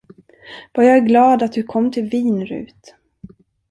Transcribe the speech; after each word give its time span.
Vad 0.73 0.85
jag 0.85 0.95
är 0.97 1.01
glad, 1.05 1.43
att 1.43 1.51
du 1.53 1.63
kom 1.63 1.91
till 1.91 2.09
Wien, 2.09 2.45
Rut. 2.45 2.95